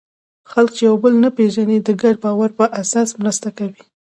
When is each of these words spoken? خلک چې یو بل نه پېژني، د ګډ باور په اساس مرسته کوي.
خلک 0.51 0.71
چې 0.77 0.81
یو 0.89 0.95
بل 1.03 1.13
نه 1.23 1.29
پېژني، 1.37 1.77
د 1.81 1.89
ګډ 2.01 2.15
باور 2.23 2.49
په 2.57 2.65
اساس 2.81 3.09
مرسته 3.21 3.47
کوي. 3.57 3.81